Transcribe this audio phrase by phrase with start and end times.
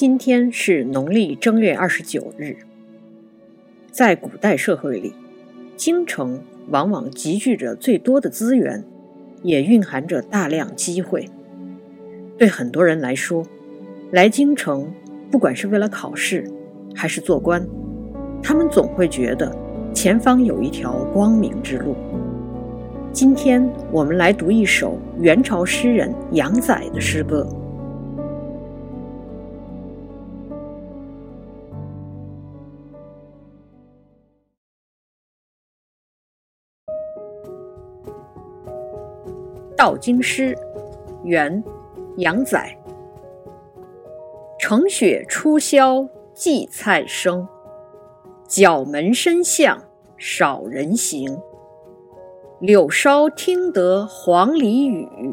[0.00, 2.58] 今天是农历正月二十九日。
[3.90, 5.12] 在古代社会里，
[5.76, 8.84] 京城往往集聚着最多的资源，
[9.42, 11.28] 也蕴含着大量机会。
[12.38, 13.44] 对很多人来说，
[14.12, 14.88] 来京城，
[15.32, 16.48] 不管是为了考试，
[16.94, 17.66] 还是做官，
[18.40, 19.52] 他们总会觉得
[19.92, 21.96] 前方有一条光明之路。
[23.12, 27.44] 今天我们来读一首元朝诗人杨载的诗歌。
[39.78, 40.58] 道经师，
[41.22, 41.62] 元，
[42.16, 42.76] 杨载。
[44.58, 47.46] 乘雪初宵荠菜生，
[48.48, 49.80] 角门深巷
[50.16, 51.40] 少人行。
[52.58, 55.32] 柳梢听得黄鹂语，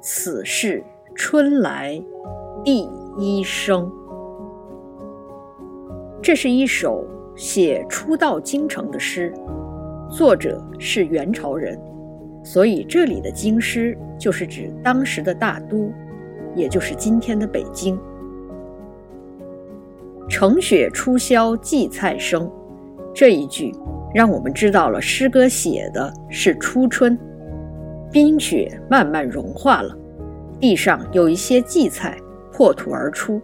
[0.00, 0.82] 此是
[1.14, 2.02] 春来
[2.64, 3.88] 第一声。
[6.20, 9.32] 这是一首写初到京城的诗，
[10.10, 11.80] 作者是元朝人。
[12.44, 15.92] 所以，这里的京师就是指当时的大都，
[16.56, 17.98] 也就是今天的北京。
[20.28, 22.50] 城雪初消荠菜生，
[23.14, 23.72] 这一句
[24.12, 27.16] 让我们知道了诗歌写的是初春，
[28.10, 29.96] 冰雪慢慢融化了，
[30.58, 32.18] 地上有一些荠菜
[32.50, 33.40] 破土而出。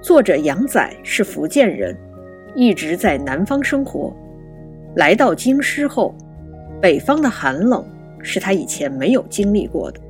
[0.00, 1.94] 作者杨载是福建人，
[2.54, 4.10] 一直在南方生活，
[4.96, 6.14] 来到京师后。
[6.80, 7.84] 北方的寒冷
[8.22, 10.00] 是他以前没有经历过的，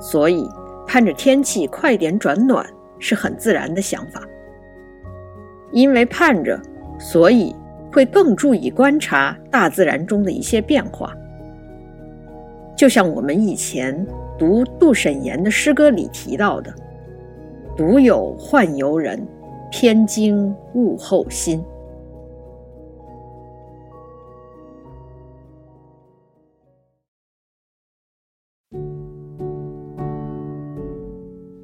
[0.00, 0.48] 所以
[0.86, 2.64] 盼着天气快点转暖
[2.98, 4.22] 是很自然的想法。
[5.72, 6.60] 因为盼着，
[6.98, 7.54] 所以
[7.90, 11.12] 会更注意观察大自然中的一些变化。
[12.76, 14.06] 就像我们以前
[14.38, 16.72] 读杜审言的诗歌里提到的
[17.76, 19.26] ：“独有宦游人，
[19.70, 21.64] 偏惊物候心。”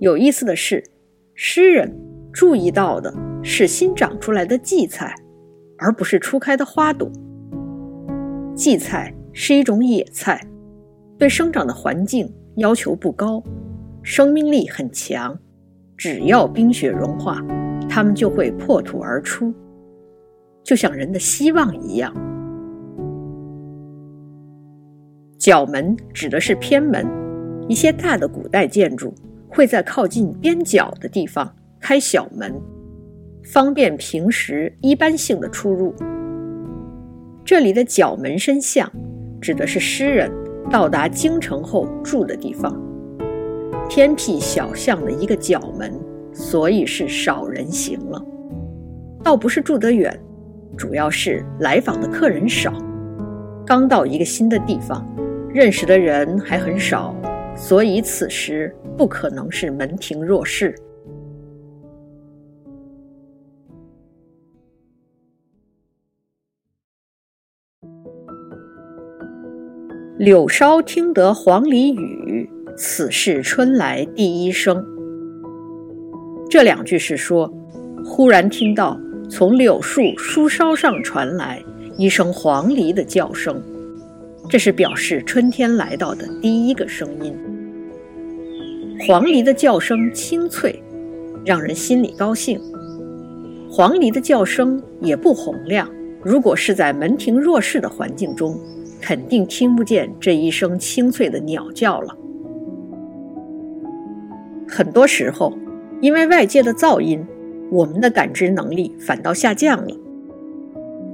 [0.00, 0.82] 有意思的是，
[1.34, 1.92] 诗人
[2.32, 5.12] 注意到的是新长出来的荠菜，
[5.76, 7.10] 而不是初开的花朵。
[8.54, 10.40] 荠菜是一种野菜，
[11.18, 13.42] 对生长的环境要求不高，
[14.02, 15.36] 生命力很强，
[15.96, 17.44] 只要冰雪融化，
[17.88, 19.52] 它们就会破土而出，
[20.62, 22.14] 就像人的希望一样。
[25.38, 27.04] 角门指的是偏门，
[27.68, 29.12] 一些大的古代建筑。
[29.48, 32.54] 会在靠近边角的地方开小门，
[33.52, 35.94] 方便平时一般性的出入。
[37.44, 38.90] 这里的角门深巷，
[39.40, 40.30] 指的是诗人
[40.70, 42.78] 到达京城后住的地方。
[43.88, 45.98] 偏僻小巷的一个角门，
[46.30, 48.22] 所以是少人行了。
[49.24, 50.14] 倒不是住得远，
[50.76, 52.72] 主要是来访的客人少。
[53.66, 55.06] 刚到一个新的地方，
[55.48, 57.14] 认识的人还很少。
[57.58, 60.74] 所以此时不可能是门庭若市。
[70.18, 74.84] 柳梢听得黄鹂语，此是春来第一声。
[76.48, 77.52] 这两句是说，
[78.04, 78.98] 忽然听到
[79.28, 81.62] 从柳树树梢上传来
[81.96, 83.62] 一声黄鹂的叫声。
[84.48, 87.36] 这是表示春天来到的第一个声音。
[89.06, 90.82] 黄鹂的叫声清脆，
[91.44, 92.60] 让人心里高兴。
[93.70, 95.88] 黄鹂的叫声也不洪亮，
[96.22, 98.58] 如果是在门庭若市的环境中，
[99.00, 102.16] 肯定听不见这一声清脆的鸟叫了。
[104.66, 105.56] 很多时候，
[106.00, 107.24] 因为外界的噪音，
[107.70, 109.96] 我们的感知能力反倒下降了。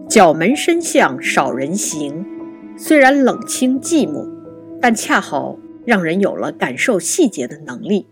[0.09, 2.25] 角门深巷少人行。
[2.77, 4.29] 虽然冷清寂寞，
[4.81, 8.09] 但恰好让人有了感受细节的能力。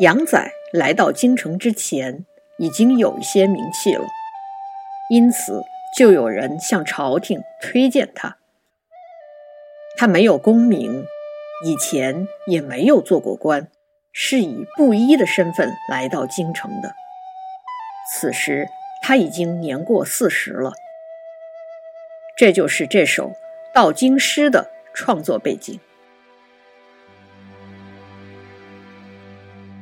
[0.00, 2.26] 杨载来到京城之前，
[2.58, 4.04] 已经有一些名气了，
[5.10, 5.62] 因此
[5.96, 8.38] 就有人向朝廷推荐他。
[9.96, 11.04] 他没有功名，
[11.64, 13.70] 以前也没有做过官，
[14.10, 16.94] 是以布衣的身份来到京城的。
[18.10, 18.66] 此时
[19.02, 20.72] 他已经年过四十了。
[22.36, 23.36] 这就是这首
[23.74, 25.78] 道经诗的创作背景。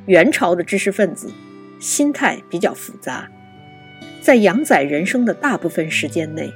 [0.07, 1.33] 元朝的知识分子
[1.81, 3.31] 心态比较复杂，
[4.21, 6.51] 在杨载人生的大部分时间内，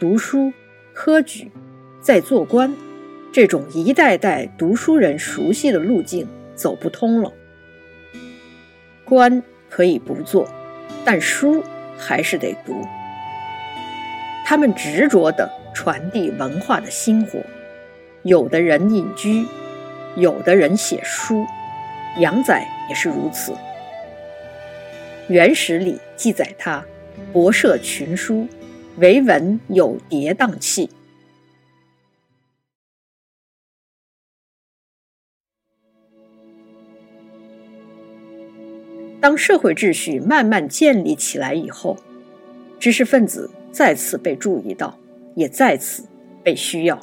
[0.00, 0.52] 读书、
[0.94, 1.50] 科举，
[2.00, 2.74] 在做官，
[3.30, 7.32] 这种一代代读书人熟悉的路径走不通了。
[9.04, 10.48] 官可以不做，
[11.04, 11.62] 但书
[11.98, 12.86] 还是得读。
[14.44, 17.40] 他们执着地传递文化的薪火，
[18.22, 19.44] 有的人隐居，
[20.16, 21.44] 有的人写书。
[22.18, 23.54] 杨仔也是如此。
[25.28, 26.84] 原始里记载他
[27.32, 28.46] 博涉群书，
[28.96, 30.88] 为文有跌宕气。
[39.20, 41.96] 当社会秩序慢慢建立起来以后，
[42.78, 44.98] 知识分子再次被注意到，
[45.34, 46.04] 也再次
[46.44, 47.00] 被需要。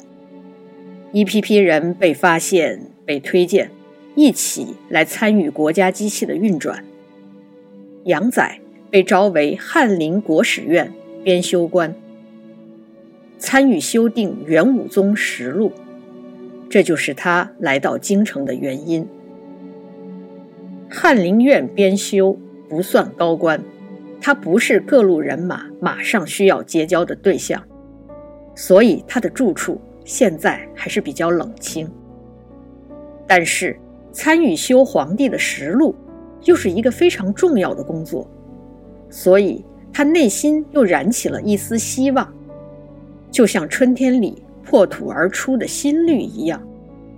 [1.12, 3.70] 一批批人被发现、被推荐，
[4.14, 6.84] 一起来参与国家机器的运转。
[8.04, 8.60] 杨载
[8.90, 11.94] 被招为翰林国史院编修官，
[13.38, 15.72] 参与修订元武宗实录，
[16.68, 19.06] 这就是他来到京城的原因。
[20.96, 22.38] 翰林院编修
[22.68, 23.60] 不算高官，
[24.20, 27.60] 他不是各路人马马上需要结交的对象，
[28.54, 31.90] 所以他的住处现在还是比较冷清。
[33.26, 33.76] 但是
[34.12, 35.96] 参与修皇帝的实录，
[36.44, 38.30] 又是一个非常重要的工作，
[39.10, 42.32] 所以他内心又燃起了一丝希望，
[43.32, 46.62] 就像春天里破土而出的新绿一样，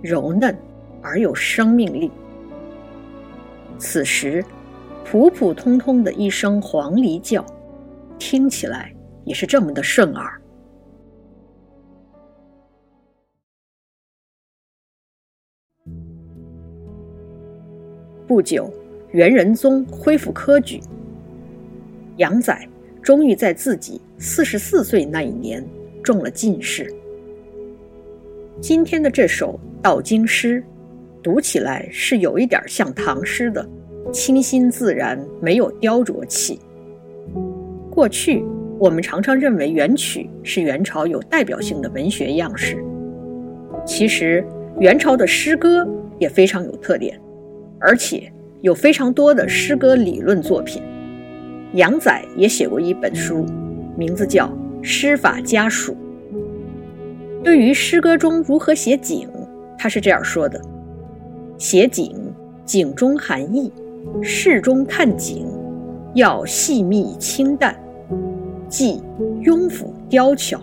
[0.01, 0.57] 柔嫩
[0.99, 2.11] 而有生命力。
[3.79, 4.43] 此时，
[5.05, 7.45] 普普通通的一声黄鹂叫，
[8.17, 8.93] 听起来
[9.23, 10.41] 也是这么的顺耳。
[18.27, 18.71] 不久，
[19.11, 20.81] 元仁宗恢复科举，
[22.17, 22.67] 杨载
[23.01, 25.65] 终于在自己四十四岁那一年
[26.03, 26.93] 中了进士。
[28.59, 30.63] 今天的这首道经诗。
[31.27, 33.67] 读起来是有一点像唐诗的，
[34.13, 36.57] 清新自然，没有雕琢气。
[37.91, 38.45] 过去
[38.79, 42.81] 我们常常认为元曲是元朝有代表性的文学样式，
[43.85, 44.41] 其实
[44.79, 45.85] 元朝的诗歌
[46.17, 47.19] 也非常有特点，
[47.77, 48.31] 而且
[48.61, 50.81] 有非常多的诗歌理论作品。
[51.73, 53.45] 杨载也写过一本书，
[53.97, 54.45] 名字叫
[54.81, 55.91] 《诗法家属》。
[57.43, 59.27] 对于诗歌中如何写景，
[59.77, 60.57] 他是这样说的。
[61.57, 62.15] 写景，
[62.65, 63.71] 景中含义；
[64.21, 65.47] 事中看景，
[66.13, 67.75] 要细密清淡，
[68.69, 69.01] 即
[69.41, 70.59] 庸腐雕巧。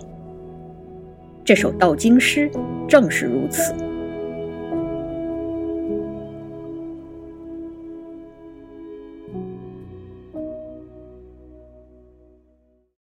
[1.44, 2.50] 这首道经诗
[2.88, 3.75] 正是如此。